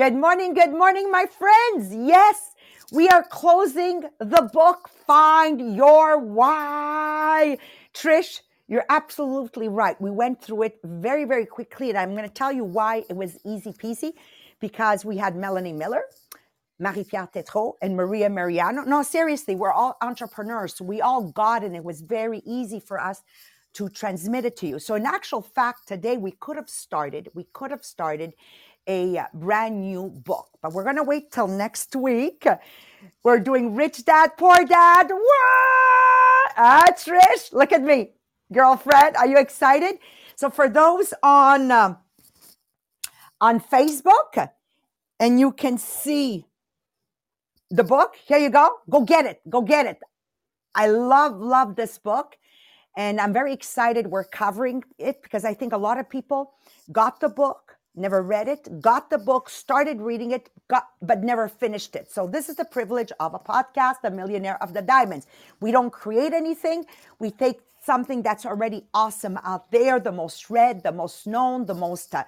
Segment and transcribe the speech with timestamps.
[0.00, 1.94] Good morning, good morning, my friends.
[1.94, 2.54] Yes,
[2.90, 7.58] we are closing the book, Find Your Why.
[7.92, 10.00] Trish, you're absolutely right.
[10.00, 13.14] We went through it very, very quickly, and I'm going to tell you why it
[13.14, 14.12] was easy peasy
[14.58, 16.04] because we had Melanie Miller,
[16.78, 18.84] Marie Pierre Tétrault, and Maria Mariano.
[18.84, 20.78] No, seriously, we're all entrepreneurs.
[20.78, 23.22] So we all got it, it was very easy for us
[23.74, 24.78] to transmit it to you.
[24.78, 28.32] So, in actual fact, today we could have started, we could have started
[28.88, 30.48] a brand new book.
[30.62, 32.46] But we're going to wait till next week.
[33.24, 35.08] We're doing Rich Dad, Poor Dad.
[35.10, 36.52] What?
[36.56, 38.12] Ah, Trish, look at me.
[38.52, 39.98] Girlfriend, are you excited?
[40.36, 41.98] So for those on um,
[43.40, 44.50] on Facebook
[45.20, 46.46] and you can see
[47.70, 48.76] the book, here you go.
[48.90, 49.40] Go get it.
[49.48, 49.98] Go get it.
[50.74, 52.36] I love love this book
[52.96, 56.52] and I'm very excited we're covering it because I think a lot of people
[56.92, 61.48] got the book never read it, got the book, started reading it, got but never
[61.48, 62.10] finished it.
[62.10, 65.26] So this is the privilege of a podcast, The Millionaire of the Diamonds.
[65.60, 66.86] We don't create anything.
[67.18, 71.74] We take something that's already awesome out there, the most read, the most known, the
[71.74, 72.24] most uh,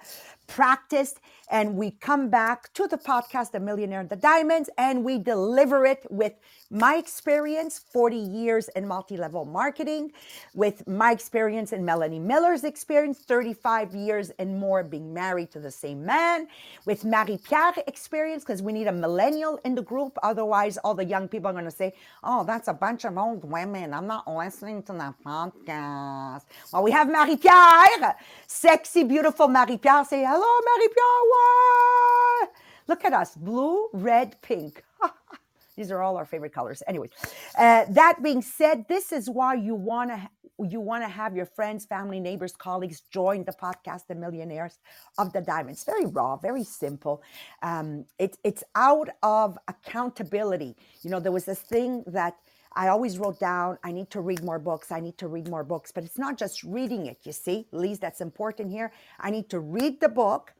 [0.47, 1.21] practiced.
[1.51, 5.85] And we come back to the podcast, The Millionaire of the Diamonds, and we deliver
[5.85, 6.33] it with
[6.71, 10.13] my experience 40 years in multi level marketing,
[10.55, 15.71] with my experience and Melanie Miller's experience 35 years and more being married to the
[15.71, 16.49] same man,
[16.87, 20.19] with Marie Pierre experience, because we need a millennial in the group.
[20.23, 21.93] Otherwise, all the young people are going to say,
[22.25, 23.93] oh, that's a bunch of old women.
[23.93, 26.45] I'm not listening to that podcast.
[26.73, 28.17] Well, we have Marie Pierre,
[28.47, 30.05] sexy, beautiful Marie Pierre.
[30.07, 31.25] Say hello, Marie Pierre.
[31.29, 32.53] What?
[32.89, 34.83] Look at us blue, red, pink.
[35.77, 36.83] These are all our favorite colors.
[36.87, 37.11] Anyway,
[37.59, 40.29] uh, that being said, this is why you want to
[40.69, 44.79] you want to have your friends, family, neighbors, colleagues join the podcast, The Millionaires
[45.19, 45.83] of the Diamonds.
[45.83, 47.21] Very raw, very simple.
[47.63, 50.77] Um, it, it's out of accountability.
[51.03, 52.37] You know, there was this thing that
[52.75, 54.93] I always wrote down, I need to read more books.
[54.93, 55.93] I need to read more books.
[55.93, 58.93] But it's not just reading it, you see, Lise, that's important here.
[59.21, 60.53] I need to read the book.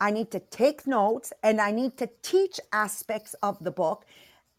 [0.00, 4.04] I need to take notes and I need to teach aspects of the book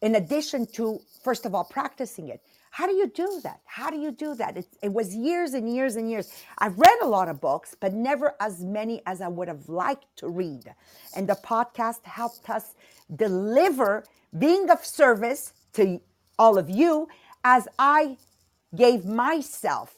[0.02, 2.42] in addition to, first of all, practicing it.
[2.70, 3.60] How do you do that?
[3.64, 4.56] How do you do that?
[4.56, 6.32] It, it, was years and years and years.
[6.58, 10.06] I've read a lot of books, but never as many as I would have liked
[10.18, 10.72] to read.
[11.16, 12.74] And the podcast helped us
[13.16, 14.04] deliver
[14.38, 16.00] being of service to
[16.40, 17.06] all of you
[17.44, 18.16] as I
[18.74, 19.94] gave myself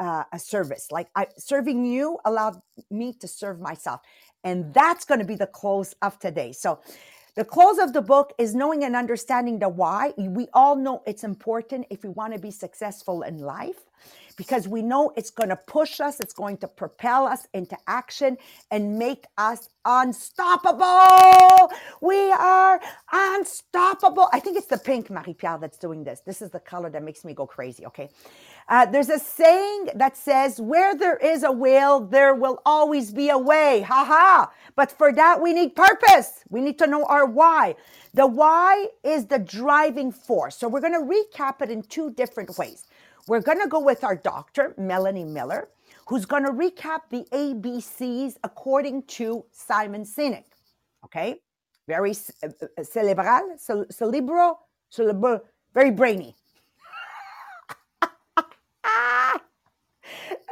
[0.00, 0.90] uh, a service.
[0.90, 2.60] Like I, serving you allowed
[2.90, 4.00] me to serve myself.
[4.42, 6.52] And that's going to be the close of today.
[6.52, 6.80] So
[7.34, 10.14] the close of the book is knowing and understanding the why.
[10.16, 13.82] We all know it's important if we want to be successful in life
[14.40, 18.38] because we know it's going to push us, it's going to propel us into action
[18.70, 21.70] and make us unstoppable.
[22.00, 22.80] We are
[23.12, 24.30] unstoppable.
[24.32, 26.22] I think it's the pink Marie Pierre that's doing this.
[26.22, 28.08] This is the color that makes me go crazy, okay?
[28.66, 33.28] Uh, there's a saying that says, Where there is a will, there will always be
[33.28, 33.82] a way.
[33.82, 34.50] Ha ha.
[34.74, 36.44] But for that, we need purpose.
[36.48, 37.76] We need to know our why.
[38.14, 40.56] The why is the driving force.
[40.56, 42.86] So we're going to recap it in two different ways.
[43.30, 45.68] We're going to go with our doctor, Melanie Miller,
[46.08, 50.46] who's going to recap the ABCs according to Simon Sinek.
[51.04, 51.40] Okay?
[51.86, 52.10] Very
[52.42, 53.56] uh, uh, cerebral,
[53.88, 54.58] cerebral,
[54.90, 55.40] cerebral,
[55.72, 56.34] very brainy.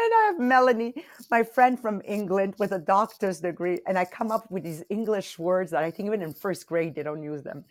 [0.00, 0.94] And I have Melanie,
[1.32, 5.36] my friend from England with a doctor's degree, and I come up with these English
[5.40, 7.64] words that I think even in first grade they don't use them.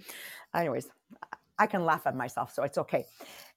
[0.54, 0.90] Anyways,
[1.58, 3.06] I can laugh at myself, so it's okay.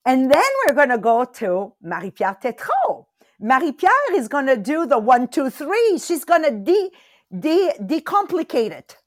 [0.05, 3.05] And then we're going to go to Marie Pierre Tétrault.
[3.39, 5.99] Marie Pierre is going to do the one, two, three.
[5.99, 6.91] She's going to de,
[7.39, 8.97] de, decomplicate it,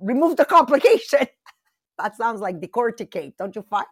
[0.00, 1.26] remove the complication.
[1.98, 3.86] that sounds like decorticate, don't you find?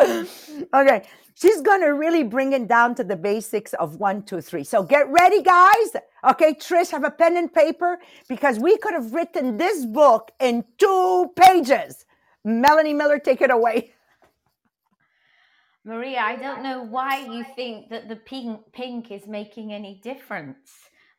[0.74, 1.04] okay,
[1.34, 4.64] she's gonna really bring it down to the basics of one, two, three.
[4.64, 5.96] So get ready, guys.
[6.28, 10.64] Okay, Trish, have a pen and paper because we could have written this book in
[10.78, 12.04] two pages.
[12.44, 13.92] Melanie Miller, take it away.
[15.84, 20.70] Maria, I don't know why you think that the pink pink is making any difference.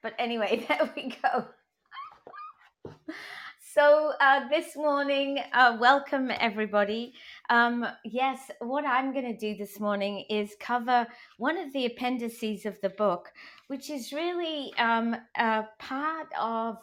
[0.01, 1.45] But anyway, there we go.
[3.73, 7.11] So, uh, this morning, uh, welcome everybody.
[7.49, 12.67] Um, yes, what I'm going to do this morning is cover one of the appendices
[12.67, 13.31] of the book,
[13.69, 16.77] which is really um, a part of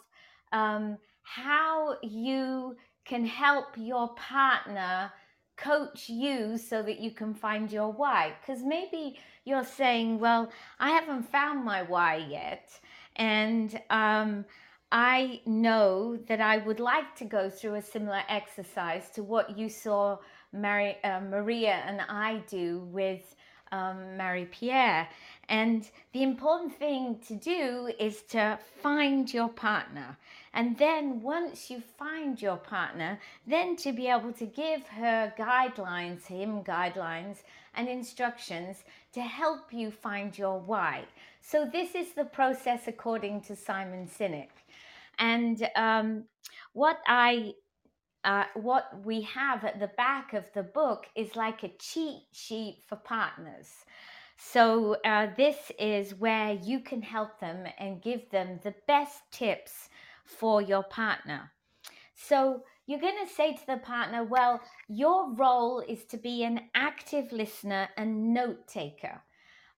[0.51, 5.11] um, how you can help your partner
[5.57, 8.33] coach you so that you can find your why.
[8.41, 12.69] Because maybe you're saying, Well, I haven't found my why yet.
[13.15, 14.45] And um,
[14.91, 19.69] I know that I would like to go through a similar exercise to what you
[19.69, 20.17] saw
[20.53, 23.35] Mary, uh, Maria and I do with
[23.71, 25.07] um, Marie Pierre.
[25.49, 30.17] And the important thing to do is to find your partner.
[30.53, 36.25] And then once you find your partner, then to be able to give her guidelines,
[36.25, 37.37] him guidelines
[37.75, 38.83] and instructions
[39.13, 41.05] to help you find your why.
[41.41, 44.49] So this is the process according to Simon Sinek.
[45.19, 46.25] And um,
[46.73, 47.53] what I
[48.23, 52.77] uh, what we have at the back of the book is like a cheat sheet
[52.87, 53.67] for partners.
[54.37, 59.89] So, uh, this is where you can help them and give them the best tips
[60.25, 61.51] for your partner.
[62.15, 66.61] So, you're going to say to the partner, Well, your role is to be an
[66.73, 69.21] active listener and note taker.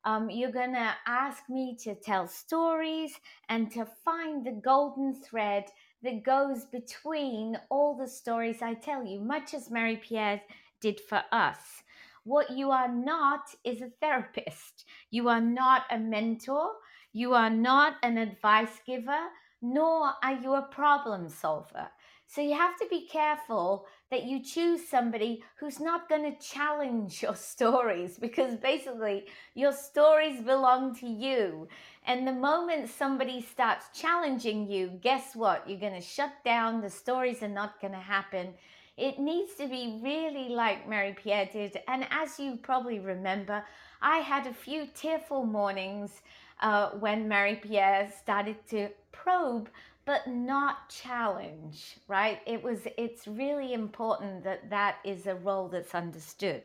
[0.05, 3.13] Um, you're going to ask me to tell stories
[3.47, 5.65] and to find the golden thread
[6.03, 10.41] that goes between all the stories I tell you, much as Marie Pierre
[10.81, 11.83] did for us.
[12.25, 14.85] What you are not is a therapist.
[15.11, 16.71] You are not a mentor.
[17.13, 19.27] You are not an advice giver,
[19.61, 21.89] nor are you a problem solver.
[22.27, 27.23] So you have to be careful that you choose somebody who's not going to challenge
[27.23, 29.25] your stories because basically
[29.55, 31.67] your stories belong to you.
[32.05, 35.67] And the moment somebody starts challenging you, guess what?
[35.67, 36.79] You're going to shut down.
[36.79, 38.53] The stories are not going to happen.
[38.97, 41.79] It needs to be really like Mary Pierre did.
[41.87, 43.63] And as you probably remember,
[43.99, 46.21] I had a few tearful mornings
[46.61, 49.69] uh, when Mary Pierre started to probe
[50.05, 52.39] but not challenge right?
[52.45, 56.63] It was it's really important that that is a role that's understood.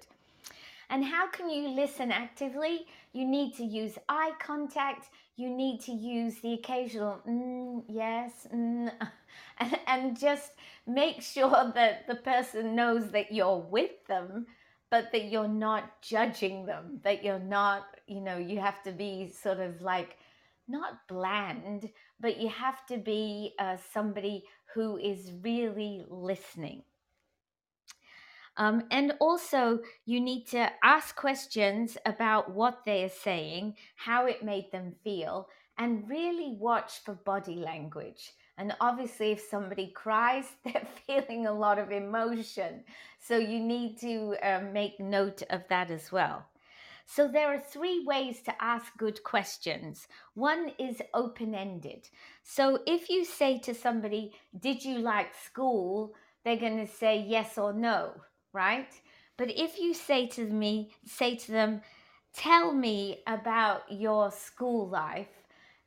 [0.91, 2.87] And how can you listen actively?
[3.13, 5.11] You need to use eye contact.
[5.37, 8.91] You need to use the occasional mm, yes mm,
[9.59, 10.53] and, and just
[10.87, 14.47] make sure that the person knows that you're with them
[14.91, 19.29] but that you're not judging them that you're not you know you have to be
[19.29, 20.17] sort of like
[20.67, 24.45] not bland but you have to be uh, somebody
[24.75, 26.83] who is really listening.
[28.57, 34.43] Um, and also, you need to ask questions about what they are saying, how it
[34.45, 35.49] made them feel,
[35.79, 38.33] and really watch for body language.
[38.59, 42.83] And obviously, if somebody cries, they're feeling a lot of emotion.
[43.21, 46.45] So you need to uh, make note of that as well.
[47.11, 50.07] So there are three ways to ask good questions.
[50.35, 52.07] One is open ended.
[52.43, 56.15] So if you say to somebody, Did you like school?
[56.45, 58.13] they're going to say yes or no,
[58.53, 58.93] right?
[59.39, 61.81] But if you say to me, say to them,
[62.35, 65.33] Tell me about your school life,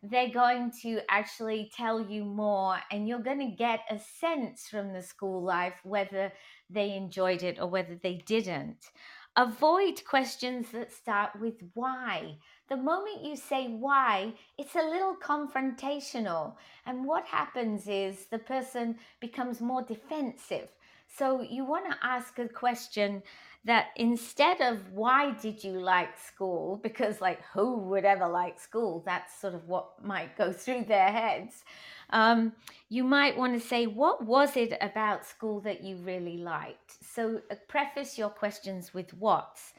[0.01, 4.91] they're going to actually tell you more and you're going to get a sense from
[4.91, 6.33] the school life whether
[6.67, 8.89] they enjoyed it or whether they didn't.
[9.37, 12.35] Avoid questions that start with why.
[12.67, 16.55] The moment you say why, it's a little confrontational.
[16.85, 20.67] And what happens is the person becomes more defensive.
[21.07, 23.23] So you want to ask a question
[23.63, 29.01] that instead of why did you like school, because like who would ever like school?
[29.05, 31.63] That's sort of what might go through their heads.
[32.11, 32.53] Um,
[32.89, 37.03] you might want to say, what was it about school that you really liked?
[37.03, 39.73] So uh, preface your questions with what's.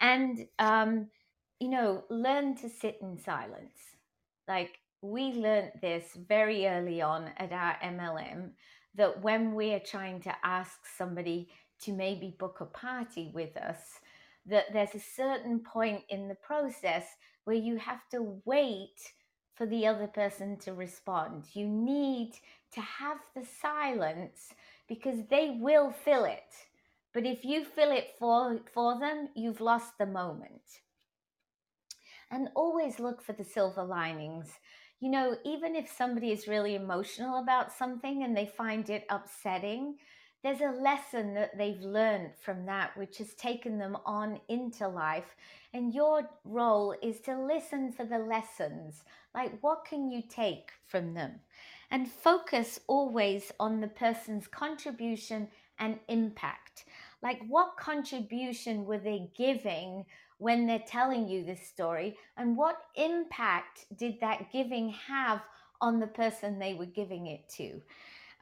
[0.00, 1.08] And, um,
[1.58, 3.96] you know, learn to sit in silence.
[4.46, 8.50] Like we learned this very early on at our MLM
[8.94, 11.48] that when we're trying to ask somebody
[11.80, 14.00] to maybe book a party with us,
[14.46, 17.04] that there's a certain point in the process
[17.44, 19.12] where you have to wait
[19.54, 21.44] for the other person to respond.
[21.52, 22.32] You need
[22.72, 24.52] to have the silence
[24.88, 26.52] because they will fill it.
[27.12, 30.80] But if you fill it for, for them, you've lost the moment.
[32.30, 34.48] And always look for the silver linings.
[34.98, 39.96] You know, even if somebody is really emotional about something and they find it upsetting,
[40.44, 45.34] there's a lesson that they've learned from that which has taken them on into life.
[45.72, 49.04] And your role is to listen for the lessons.
[49.34, 51.40] Like, what can you take from them?
[51.90, 55.48] And focus always on the person's contribution
[55.78, 56.84] and impact.
[57.22, 60.04] Like, what contribution were they giving
[60.36, 62.18] when they're telling you this story?
[62.36, 65.40] And what impact did that giving have
[65.80, 67.80] on the person they were giving it to?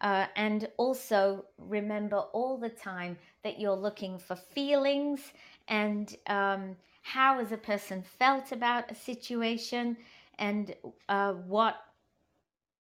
[0.03, 5.33] Uh, and also remember all the time that you're looking for feelings
[5.69, 9.97] and um, how has a person felt about a situation
[10.39, 10.75] and
[11.09, 11.77] uh, what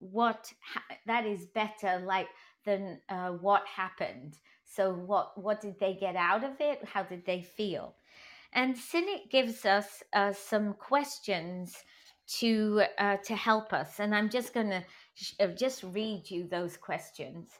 [0.00, 2.28] what ha- that is better like
[2.64, 4.38] than uh, what happened.
[4.64, 6.84] So what what did they get out of it?
[6.84, 7.94] How did they feel?
[8.52, 11.76] And Sinek gives us uh, some questions
[12.40, 14.84] to uh, to help us, and I'm just going to
[15.38, 17.50] Uh, just read you those questions.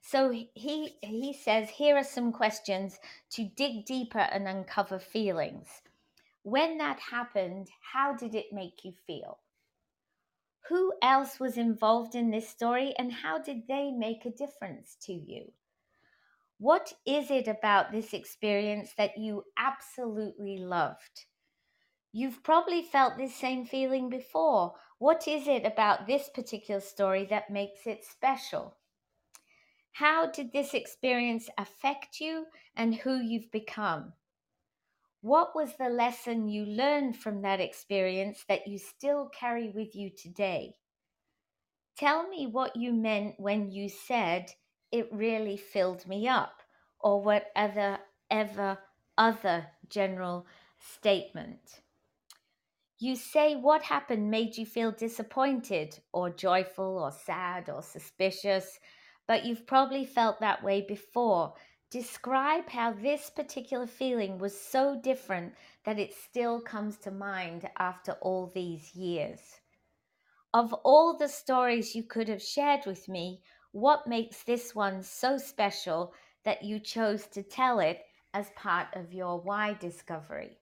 [0.00, 2.98] So he he says here are some questions
[3.30, 5.68] to dig deeper and uncover feelings.
[6.42, 9.38] When that happened, how did it make you feel?
[10.68, 15.12] Who else was involved in this story and how did they make a difference to
[15.12, 15.52] you?
[16.58, 21.26] What is it about this experience that you absolutely loved?
[22.12, 24.74] You've probably felt this same feeling before.
[25.02, 28.76] What is it about this particular story that makes it special?
[29.90, 34.12] How did this experience affect you and who you've become?
[35.20, 40.08] What was the lesson you learned from that experience that you still carry with you
[40.08, 40.76] today?
[41.98, 44.52] Tell me what you meant when you said
[44.92, 46.62] it really filled me up,
[47.00, 47.98] or whatever
[48.30, 48.78] ever
[49.18, 50.46] other general
[50.78, 51.81] statement.
[53.02, 58.78] You say what happened made you feel disappointed, or joyful, or sad, or suspicious,
[59.26, 61.54] but you've probably felt that way before
[61.92, 65.54] Describe how this particular feeling was so different
[65.84, 69.60] that it still comes to mind after all these years.
[70.54, 73.42] Of all the stories you could have shared with me,
[73.72, 79.12] what makes this one so special that you chose to tell it as part of
[79.12, 80.61] your why discovery?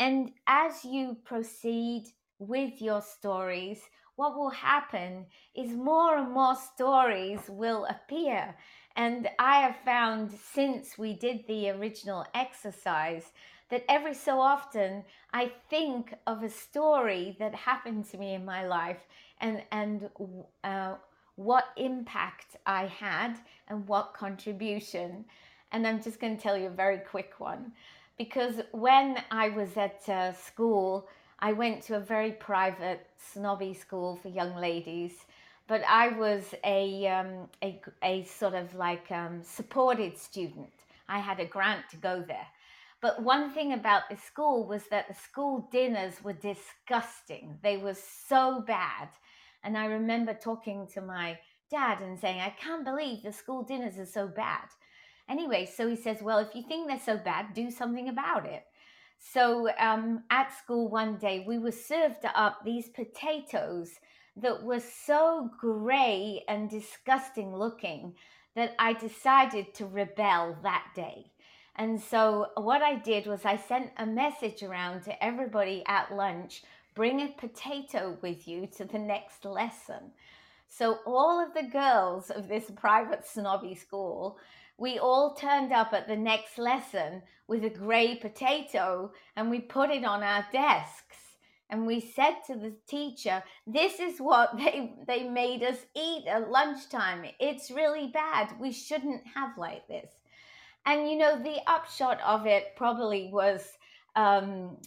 [0.00, 2.08] And as you proceed
[2.40, 3.78] with your stories,
[4.16, 8.56] what will happen is more and more stories will appear
[8.96, 13.32] and I have found since we did the original exercise
[13.70, 18.66] that every so often I think of a story that happened to me in my
[18.66, 19.00] life
[19.40, 20.10] and, and
[20.64, 20.94] uh,
[21.36, 23.36] what impact I had
[23.68, 25.24] and what contribution.
[25.72, 27.72] And I'm just going to tell you a very quick one.
[28.22, 31.08] Because when I was at uh, school,
[31.38, 35.14] I went to a very private, snobby school for young ladies
[35.70, 40.72] but I was a, um, a, a, sort of like um, supported student.
[41.08, 42.48] I had a grant to go there.
[43.00, 47.56] But one thing about the school was that the school dinners were disgusting.
[47.62, 49.10] They were so bad.
[49.62, 51.38] And I remember talking to my
[51.70, 54.66] dad and saying, I can't believe the school dinners are so bad.
[55.30, 58.64] Anyway, so he says, Well, if you think they're so bad, do something about it.
[59.18, 63.92] So um, at school one day, we were served up these potatoes
[64.36, 68.14] that were so grey and disgusting looking
[68.56, 71.30] that I decided to rebel that day.
[71.76, 76.62] And so, what I did was I sent a message around to everybody at lunch
[76.94, 80.10] bring a potato with you to the next lesson.
[80.68, 84.38] So, all of the girls of this private snobby school,
[84.80, 89.90] we all turned up at the next lesson with a grey potato and we put
[89.90, 91.18] it on our desks.
[91.68, 96.50] And we said to the teacher this is what they they made us eat at
[96.50, 97.26] lunchtime.
[97.38, 98.54] It's really bad.
[98.58, 100.10] We shouldn't have like this.
[100.86, 103.62] And you know the upshot of it probably was
[104.16, 104.78] um,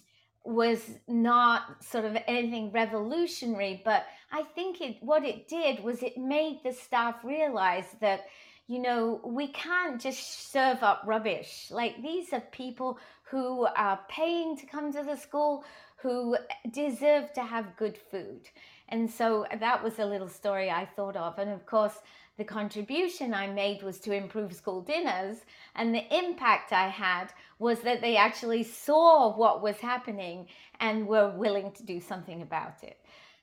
[0.44, 6.18] was not sort of anything revolutionary but i think it what it did was it
[6.18, 8.26] made the staff realize that
[8.68, 14.56] you know we can't just serve up rubbish like these are people who are paying
[14.56, 15.64] to come to the school
[16.04, 16.36] who
[16.72, 18.42] deserve to have good food.
[18.90, 21.40] And so that was a little story I thought of.
[21.40, 21.98] And of course,
[22.38, 25.38] the contribution I made was to improve school dinners.
[25.76, 27.28] And the impact I had
[27.58, 30.48] was that they actually saw what was happening
[30.82, 32.98] and were willing to do something about it.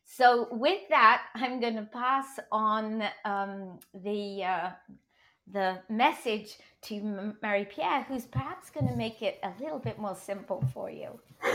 [0.04, 4.70] So, with that, I'm going to pass on um, the uh,
[5.52, 10.14] the message to Marie Pierre, who's perhaps going to make it a little bit more
[10.14, 11.18] simple for you.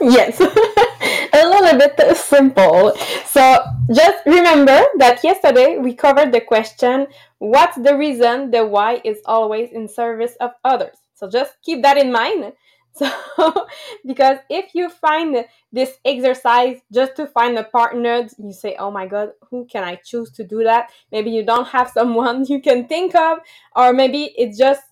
[0.00, 0.40] yes,
[1.32, 2.92] a little bit simple.
[3.26, 7.06] So just remember that yesterday we covered the question
[7.38, 10.96] what's the reason the why is always in service of others?
[11.14, 12.52] So just keep that in mind.
[13.36, 13.66] So,
[14.06, 19.06] because if you find this exercise just to find a partner, you say, Oh my
[19.06, 20.90] God, who can I choose to do that?
[21.10, 23.38] Maybe you don't have someone you can think of,
[23.74, 24.82] or maybe it's just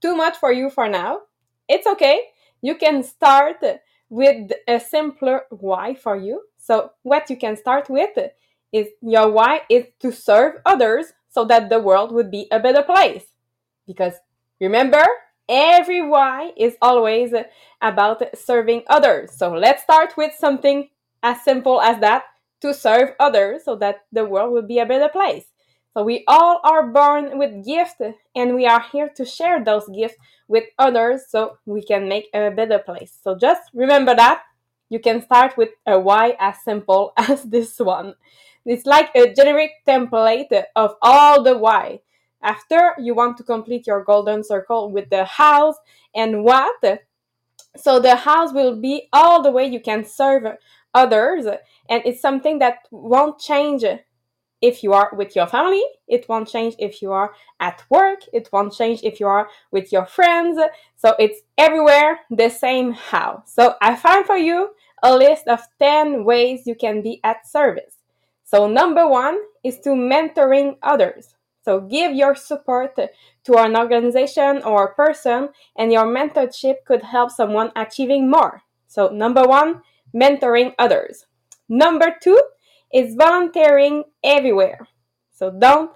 [0.00, 1.20] too much for you for now.
[1.68, 2.20] It's okay.
[2.62, 3.56] You can start
[4.08, 6.42] with a simpler why for you.
[6.58, 8.16] So, what you can start with
[8.72, 12.82] is your why is to serve others so that the world would be a better
[12.82, 13.24] place.
[13.86, 14.14] Because
[14.60, 15.04] remember,
[15.48, 17.32] every why is always
[17.80, 19.32] about serving others.
[19.32, 20.88] So, let's start with something
[21.22, 22.24] as simple as that
[22.60, 25.46] to serve others so that the world will be a better place.
[25.96, 28.02] So we all are born with gifts
[28.34, 32.50] and we are here to share those gifts with others so we can make a
[32.50, 33.18] better place.
[33.24, 34.42] So just remember that
[34.90, 38.14] you can start with a why as simple as this one.
[38.66, 42.00] It's like a generic template of all the why.
[42.46, 45.74] After you want to complete your golden circle with the house
[46.14, 47.00] and what.
[47.76, 50.44] So the house will be all the way you can serve
[50.94, 51.46] others
[51.88, 53.84] and it's something that won't change
[54.62, 55.84] if you are with your family.
[56.08, 58.20] It won't change if you are at work.
[58.32, 60.58] It won't change if you are with your friends.
[60.96, 63.42] So it's everywhere the same how.
[63.46, 64.70] So I found for you
[65.02, 67.96] a list of 10 ways you can be at service.
[68.44, 71.35] So number one is to mentoring others.
[71.66, 77.32] So give your support to an organization or a person and your mentorship could help
[77.32, 78.62] someone achieving more.
[78.86, 79.82] So number one,
[80.14, 81.26] mentoring others.
[81.68, 82.40] Number two
[82.94, 84.86] is volunteering everywhere.
[85.32, 85.90] So don't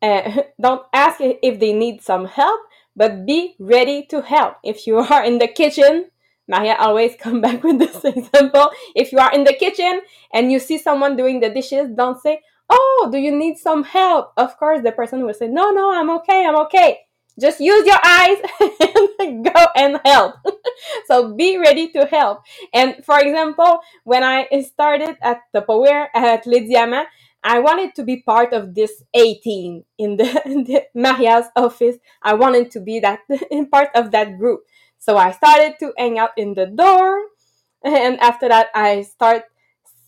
[0.00, 2.60] uh, don't ask if they need some help,
[2.94, 4.58] but be ready to help.
[4.62, 6.06] If you are in the kitchen,
[6.46, 8.70] Maria always come back with this example.
[8.94, 10.02] If you are in the kitchen
[10.32, 14.32] and you see someone doing the dishes, don't say, "Oh, do you need some help?"
[14.36, 16.46] Of course, the person will say, "No, no, I'm okay.
[16.46, 17.00] I'm okay."
[17.40, 18.38] Just use your eyes
[19.18, 20.34] and go and help.
[21.06, 22.42] so be ready to help.
[22.74, 27.08] And for example, when I started at the Power at Les Diamants,
[27.42, 31.96] I wanted to be part of this 18 in the, in the Maria's office.
[32.22, 33.20] I wanted to be that
[33.50, 34.60] in part of that group.
[34.98, 37.22] So I started to hang out in the door,
[37.82, 39.44] and after that, I start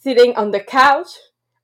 [0.01, 1.09] sitting on the couch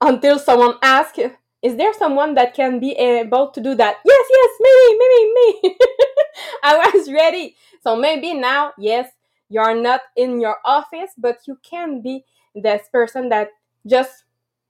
[0.01, 1.19] until someone asks,
[1.63, 5.61] "Is there someone that can be able to do that?" Yes, yes, me, me, me,
[5.63, 5.77] me.
[6.63, 7.57] I was ready.
[7.83, 9.11] So maybe now, yes,
[9.49, 13.51] you're not in your office, but you can be this person that
[13.87, 14.25] just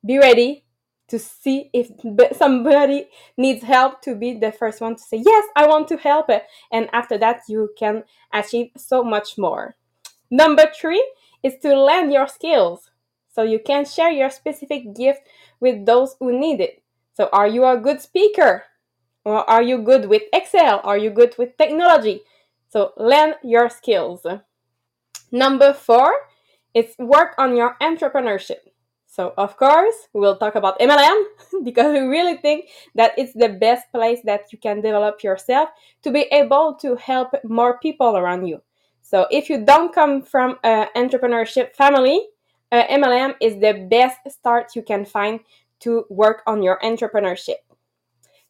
[0.04, 0.64] be ready
[1.08, 1.90] to see if
[2.36, 6.28] somebody needs help to be the first one to say yes i want to help
[6.70, 9.74] and after that you can achieve so much more
[10.30, 11.02] number three
[11.42, 12.90] is to learn your skills
[13.38, 15.20] so you can share your specific gift
[15.60, 16.82] with those who need it.
[17.14, 18.64] So are you a good speaker?
[19.24, 20.80] Or are you good with excel?
[20.82, 22.22] Are you good with technology?
[22.68, 24.26] So learn your skills.
[25.30, 26.12] Number four
[26.74, 28.74] is work on your entrepreneurship.
[29.06, 31.22] So, of course, we'll talk about MLM
[31.64, 35.70] because we really think that it's the best place that you can develop yourself
[36.02, 38.62] to be able to help more people around you.
[39.02, 42.26] So, if you don't come from an entrepreneurship family,
[42.72, 45.40] uh, MLM is the best start you can find
[45.80, 47.62] to work on your entrepreneurship.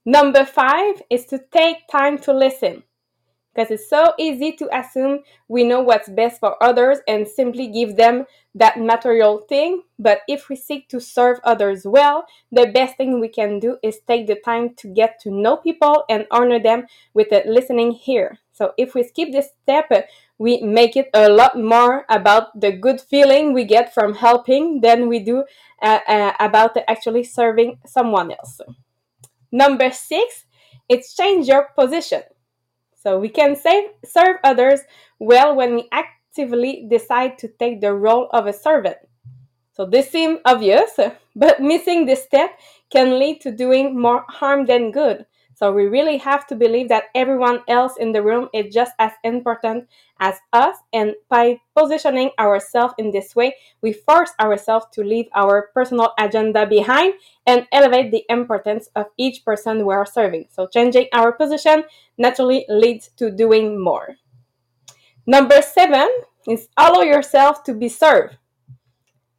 [0.05, 2.83] Number five is to take time to listen
[3.59, 7.97] because it's so easy to assume we know what's best for others and simply give
[7.97, 9.83] them that material thing.
[9.99, 13.99] But if we seek to serve others well, the best thing we can do is
[14.07, 18.39] take the time to get to know people and honor them with a listening ear.
[18.53, 19.91] So if we skip this step,
[20.39, 25.09] we make it a lot more about the good feeling we get from helping than
[25.09, 25.45] we do
[25.83, 28.61] uh, uh, about actually serving someone else.
[29.51, 30.45] Number six,
[30.89, 32.23] it's change your position.
[33.03, 34.81] So we can save, serve others
[35.19, 38.99] well when we actively decide to take the role of a servant.
[39.73, 40.99] So this seems obvious,
[41.37, 42.59] but missing this step
[42.91, 45.27] can lead to doing more harm than good.
[45.59, 49.11] So we really have to believe that everyone else in the room is just as
[49.25, 49.89] important
[50.21, 50.77] as us.
[50.93, 56.65] And by positioning ourselves in this way, we force ourselves to leave our personal agenda
[56.65, 60.47] behind and elevate the importance of each person we are serving.
[60.53, 61.83] So changing our position
[62.17, 64.15] naturally leads to doing more.
[65.27, 66.09] Number seven
[66.47, 68.37] is allow yourself to be served.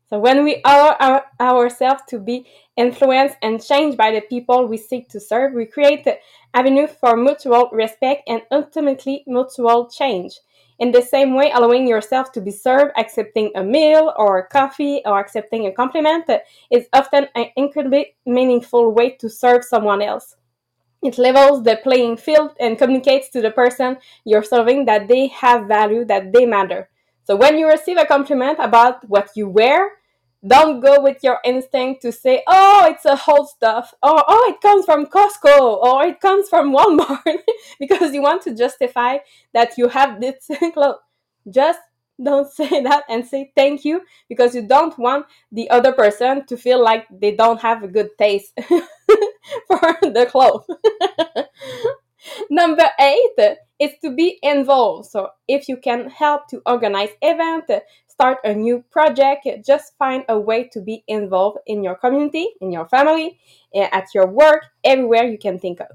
[0.09, 4.77] So when we allow our, ourselves to be influenced and changed by the people we
[4.77, 6.15] seek to serve, we create an
[6.53, 10.39] avenue for mutual respect and ultimately mutual change.
[10.79, 15.01] In the same way, allowing yourself to be served, accepting a meal or a coffee
[15.05, 16.25] or accepting a compliment
[16.71, 20.37] is often an incredibly meaningful way to serve someone else.
[21.03, 25.67] It levels the playing field and communicates to the person you're serving that they have
[25.67, 26.89] value, that they matter.
[27.25, 29.98] So when you receive a compliment about what you wear,
[30.45, 34.62] don't go with your instinct to say, oh, it's a whole stuff, or oh, it
[34.62, 37.39] comes from Costco, or it comes from Walmart,
[37.80, 39.17] because you want to justify
[39.54, 40.99] that you have this clothes.
[41.49, 41.80] Just
[42.21, 46.58] don't say that and say thank you because you don't want the other person to
[46.58, 50.65] feel like they don't have a good taste for the clothes.
[52.49, 55.10] Number eight is to be involved.
[55.10, 57.69] So if you can help to organize event,
[58.08, 62.71] start a new project, just find a way to be involved in your community, in
[62.71, 63.39] your family,
[63.73, 65.88] eh, at your work, everywhere you can think of.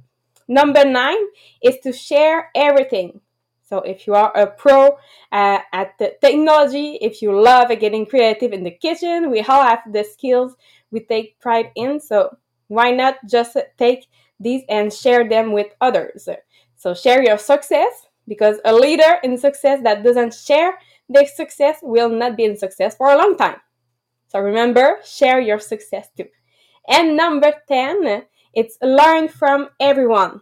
[0.48, 1.22] Number nine
[1.62, 3.20] is to share everything.
[3.62, 4.98] So if you are a pro
[5.32, 10.04] uh, at technology, if you love getting creative in the kitchen, we all have the
[10.04, 10.54] skills
[10.90, 11.98] we take pride in.
[11.98, 12.36] So
[12.68, 14.06] why not just take
[14.40, 16.28] these and share them with others?
[16.76, 22.08] So share your success because a leader in success that doesn't share their success will
[22.08, 23.56] not be in success for a long time.
[24.28, 26.26] So remember, share your success too.
[26.88, 30.40] And number 10, it's learn from everyone.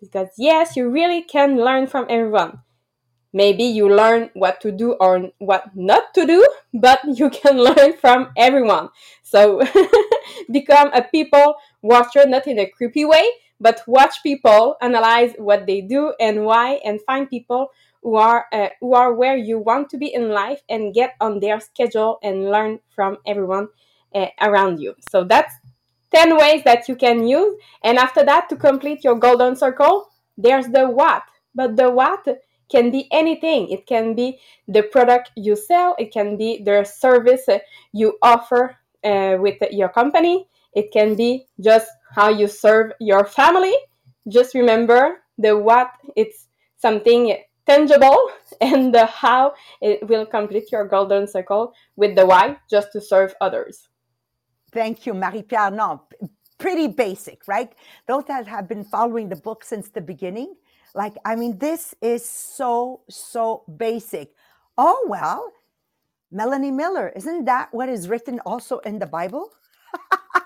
[0.00, 2.60] Because yes, you really can learn from everyone.
[3.32, 7.92] Maybe you learn what to do or what not to do, but you can learn
[7.94, 8.88] from everyone.
[9.22, 9.60] So
[10.50, 13.28] become a people watcher, not in a creepy way,
[13.60, 17.68] but watch people, analyze what they do and why, and find people
[18.02, 21.40] who are uh, who are where you want to be in life, and get on
[21.40, 23.68] their schedule and learn from everyone
[24.14, 24.94] uh, around you.
[25.10, 25.54] So that's
[26.14, 27.56] 10 ways that you can use.
[27.82, 31.22] And after that, to complete your golden circle, there's the what.
[31.54, 32.26] But the what
[32.70, 33.68] can be anything.
[33.70, 37.46] It can be the product you sell, it can be the service
[37.92, 43.74] you offer uh, with your company, it can be just how you serve your family.
[44.28, 47.36] Just remember the what, it's something
[47.66, 48.16] tangible,
[48.60, 53.34] and the how it will complete your golden circle with the why, just to serve
[53.40, 53.88] others.
[54.70, 55.70] Thank you, Marie Pierre.
[55.70, 56.02] No,
[56.58, 57.72] pretty basic, right?
[58.06, 60.54] Those that have been following the book since the beginning,
[60.94, 64.32] like, I mean, this is so, so basic.
[64.76, 65.52] Oh, well,
[66.30, 69.50] Melanie Miller, isn't that what is written also in the Bible?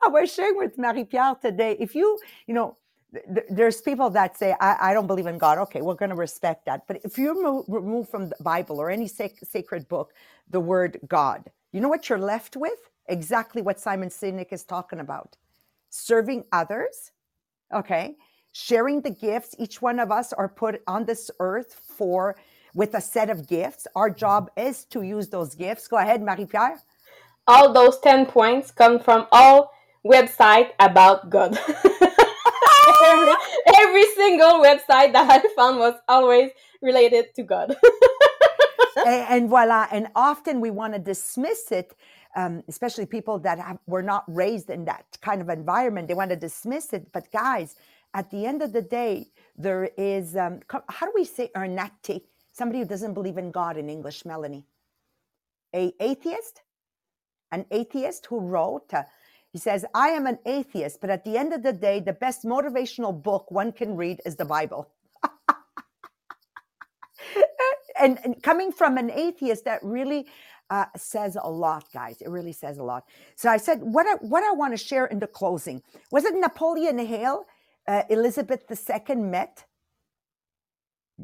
[0.06, 1.76] I was sharing with Marie Pierre today.
[1.78, 2.76] If you, you know,
[3.12, 5.58] th- there's people that say, I, I, don't believe in God.
[5.58, 6.86] Okay, we're going to respect that.
[6.86, 10.12] But if you remove, remove from the Bible or any sac- sacred book
[10.50, 12.90] the word God, you know what you're left with?
[13.08, 15.36] Exactly what Simon Sinek is talking about
[15.90, 17.12] serving others,
[17.74, 18.16] okay,
[18.52, 19.54] sharing the gifts.
[19.58, 22.36] Each one of us are put on this earth for
[22.74, 23.86] with a set of gifts.
[23.96, 25.88] Our job is to use those gifts.
[25.88, 26.78] Go ahead, Marie Pierre.
[27.46, 29.72] All those 10 points come from all
[30.08, 31.58] website about God.
[33.04, 33.34] every,
[33.76, 36.50] every single website that I found was always
[36.82, 37.76] related to God.
[39.06, 39.86] and, and, voila.
[39.90, 41.94] And often we want to dismiss it,
[42.36, 46.08] um, especially people that have, were not raised in that kind of environment.
[46.08, 47.12] They want to dismiss it.
[47.12, 47.76] But guys,
[48.14, 52.22] at the end of the day, there is, um, how do we say ernati?
[52.52, 54.64] Somebody who doesn't believe in God in English, Melanie.
[55.74, 56.62] A atheist?
[57.52, 59.04] An atheist who wrote, uh,
[59.52, 62.44] he says, I am an atheist, but at the end of the day, the best
[62.44, 64.90] motivational book one can read is the Bible.
[68.00, 70.26] and, and, coming from an atheist, that really
[70.70, 72.20] uh, says a lot, guys.
[72.20, 73.04] It really says a lot.
[73.36, 76.34] So I said, what I, what I want to share in the closing was it
[76.34, 77.44] Napoleon Hill,
[77.86, 79.64] uh, Elizabeth II met?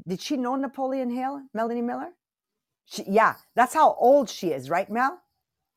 [0.08, 2.10] Did she know Napoleon Hill, Melanie Miller?
[2.86, 5.20] She, yeah, that's how old she is, right, Mel?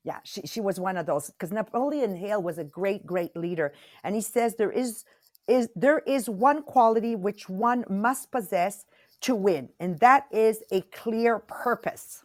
[0.08, 3.74] Yeah, she, she was one of those because Napoleon Hill was a great, great leader.
[4.06, 5.04] And he says there is
[5.50, 8.86] is there is one quality which one must possess
[9.24, 12.24] to win, and that is a clear purpose.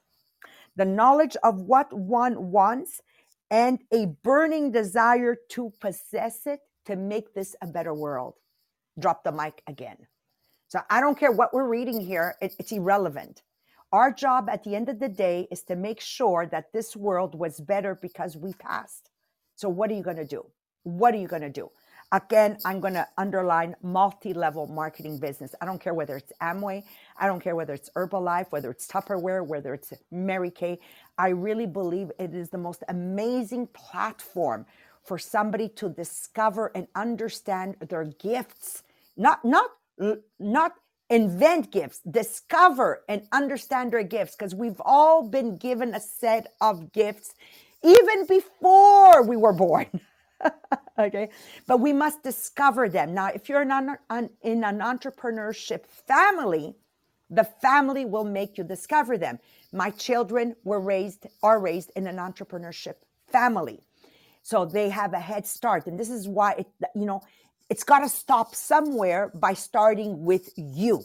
[0.76, 3.02] The knowledge of what one wants
[3.50, 8.34] and a burning desire to possess it to make this a better world.
[8.96, 9.96] Drop the mic again.
[10.68, 13.42] So I don't care what we're reading here, it, it's irrelevant.
[13.92, 17.34] Our job at the end of the day is to make sure that this world
[17.38, 19.10] was better because we passed.
[19.56, 20.46] So, what are you going to do?
[20.84, 21.70] What are you going to do?
[22.12, 25.54] Again, I'm going to underline multi level marketing business.
[25.60, 26.84] I don't care whether it's Amway,
[27.18, 30.80] I don't care whether it's Herbalife, whether it's Tupperware, whether it's Mary Kay.
[31.18, 34.66] I really believe it is the most amazing platform
[35.04, 38.84] for somebody to discover and understand their gifts.
[39.16, 39.70] Not, not,
[40.40, 40.72] not
[41.12, 46.90] invent gifts, discover and understand their gifts, because we've all been given a set of
[46.92, 47.34] gifts
[47.84, 49.86] even before we were born.
[50.98, 51.28] okay,
[51.66, 53.12] but we must discover them.
[53.12, 56.74] Now, if you're in an, in an entrepreneurship family,
[57.28, 59.38] the family will make you discover them.
[59.72, 62.94] My children were raised, are raised in an entrepreneurship
[63.30, 63.80] family.
[64.42, 65.86] So they have a head start.
[65.86, 67.22] And this is why, it, you know,
[67.72, 71.02] it's got to stop somewhere by starting with you.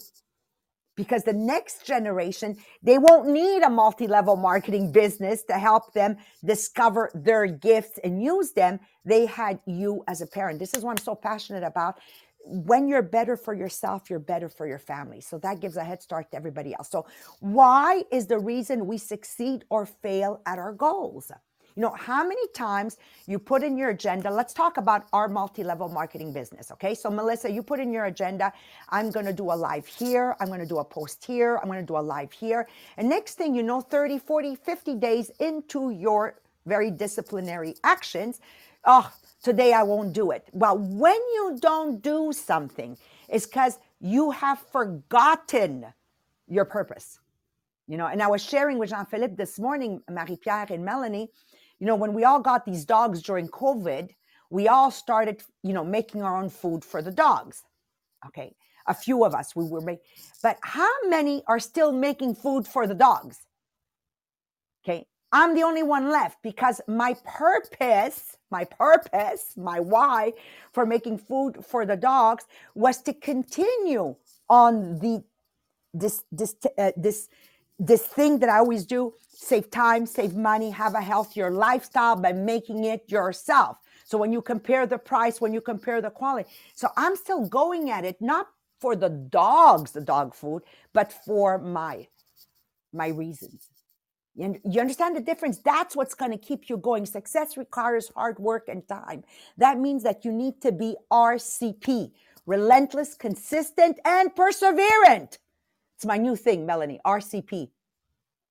[0.97, 6.17] Because the next generation, they won't need a multi level marketing business to help them
[6.43, 8.81] discover their gifts and use them.
[9.05, 10.59] They had you as a parent.
[10.59, 11.99] This is what I'm so passionate about
[12.43, 15.21] when you're better for yourself, you're better for your family.
[15.21, 16.89] So that gives a head start to everybody else.
[16.89, 17.05] So,
[17.39, 21.31] why is the reason we succeed or fail at our goals?
[21.77, 24.31] You know, how many times you put in your agenda?
[24.31, 26.71] Let's talk about our multi level marketing business.
[26.71, 26.95] Okay.
[26.95, 28.51] So, Melissa, you put in your agenda,
[28.89, 30.35] I'm going to do a live here.
[30.39, 31.57] I'm going to do a post here.
[31.57, 32.67] I'm going to do a live here.
[32.97, 38.41] And next thing you know, 30, 40, 50 days into your very disciplinary actions,
[38.85, 39.11] oh,
[39.43, 40.47] today I won't do it.
[40.53, 42.97] Well, when you don't do something,
[43.29, 45.85] it's because you have forgotten
[46.47, 47.19] your purpose.
[47.87, 51.29] You know, and I was sharing with Jean Philippe this morning, Marie Pierre and Melanie,
[51.79, 54.09] you know, when we all got these dogs during COVID,
[54.49, 57.63] we all started, you know, making our own food for the dogs.
[58.25, 58.55] Okay.
[58.87, 60.05] A few of us, we were making,
[60.41, 63.45] but how many are still making food for the dogs?
[64.83, 65.05] Okay.
[65.33, 70.33] I'm the only one left because my purpose, my purpose, my why
[70.71, 74.15] for making food for the dogs was to continue
[74.49, 75.21] on the
[75.93, 77.27] this this uh, this
[77.79, 82.33] this thing that I always do save time, save money, have a healthier lifestyle by
[82.33, 83.77] making it yourself.
[84.03, 87.91] So when you compare the price, when you compare the quality, so I'm still going
[87.91, 88.47] at it, not
[88.79, 90.63] for the dogs, the dog food,
[90.93, 92.07] but for my
[92.93, 93.69] my reasons.
[94.35, 95.59] You, you understand the difference?
[95.59, 97.05] That's what's going to keep you going.
[97.05, 99.23] Success requires hard work and time.
[99.57, 102.11] That means that you need to be RCP,
[102.45, 105.37] relentless, consistent, and perseverant.
[105.97, 107.69] It's my new thing, Melanie, RCP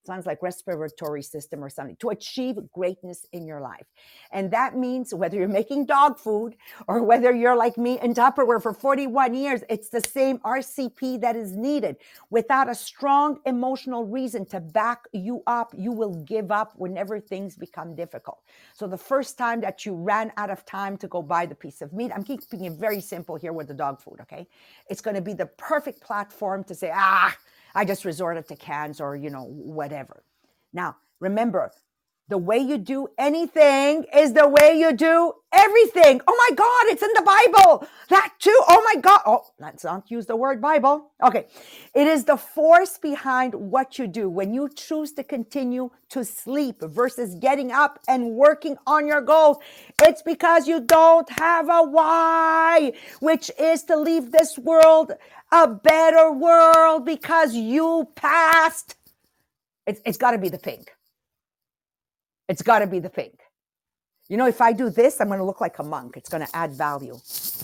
[0.06, 3.86] sounds like respiratory system or something to achieve greatness in your life.
[4.32, 6.56] And that means whether you're making dog food
[6.88, 11.36] or whether you're like me in tupperware for 41 years it's the same rcp that
[11.36, 11.96] is needed.
[12.30, 17.56] Without a strong emotional reason to back you up you will give up whenever things
[17.56, 18.42] become difficult.
[18.74, 21.82] So the first time that you ran out of time to go buy the piece
[21.82, 24.46] of meat i'm keeping it very simple here with the dog food okay?
[24.88, 27.36] It's going to be the perfect platform to say ah
[27.76, 30.24] I just resorted to cans or, you know, whatever.
[30.72, 31.70] Now, remember,
[32.28, 36.20] the way you do anything is the way you do everything.
[36.26, 37.88] Oh my God, it's in the Bible.
[38.10, 38.58] That too.
[38.68, 39.20] Oh my God.
[39.26, 41.12] Oh, let's not use the word Bible.
[41.22, 41.46] Okay.
[41.94, 46.82] It is the force behind what you do when you choose to continue to sleep
[46.82, 49.58] versus getting up and working on your goals.
[50.02, 55.12] It's because you don't have a why, which is to leave this world
[55.52, 58.96] a better world because you passed.
[59.86, 60.92] It's, it's got to be the pink.
[62.48, 63.40] It's got to be the pink.
[64.28, 66.16] You know, if I do this, I'm going to look like a monk.
[66.16, 67.18] It's going to add value.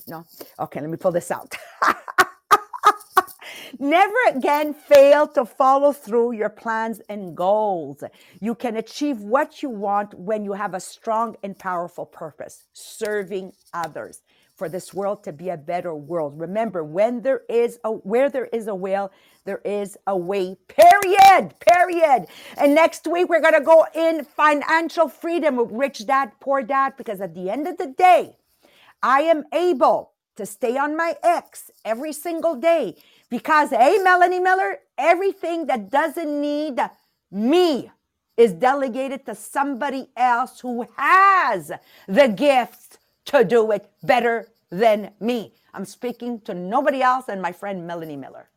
[0.09, 0.25] No?
[0.61, 1.55] Okay, let me pull this out.
[3.81, 8.05] Never again fail to follow through your plans and goals.
[8.40, 13.53] You can achieve what you want when you have a strong and powerful purpose, serving
[13.75, 14.23] others
[14.62, 16.38] for this world to be a better world.
[16.38, 19.11] Remember, when there is a where there is a will,
[19.44, 20.57] there is a way.
[20.68, 21.53] Period.
[21.59, 22.27] Period.
[22.57, 27.20] And next week we're gonna go in financial freedom with rich dad, poor dad, because
[27.20, 28.37] at the end of the day,
[29.03, 32.94] I am able to stay on my X every single day
[33.31, 36.79] because, hey, Melanie Miller, everything that doesn't need
[37.33, 37.90] me
[38.37, 41.72] is delegated to somebody else who has
[42.07, 45.54] the gifts to do it better than me.
[45.74, 48.50] I'm speaking to nobody else and my friend Melanie Miller.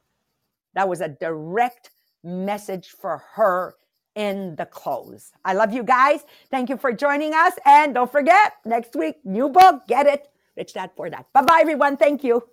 [0.75, 1.91] That was a direct
[2.23, 3.75] message for her
[4.15, 5.31] in the close.
[5.45, 6.21] I love you guys.
[6.51, 7.53] Thank you for joining us.
[7.65, 10.29] And don't forget, next week, new book, get it.
[10.57, 11.25] Rich Dad Poor Dad.
[11.33, 11.97] Bye bye, everyone.
[11.97, 12.43] Thank you.